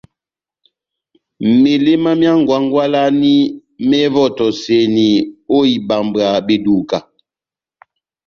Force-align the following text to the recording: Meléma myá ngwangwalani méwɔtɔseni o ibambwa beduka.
Meléma 1.61 2.11
myá 2.19 2.31
ngwangwalani 2.41 3.33
méwɔtɔseni 3.89 5.07
o 5.55 5.57
ibambwa 5.75 6.27
beduka. 6.47 6.97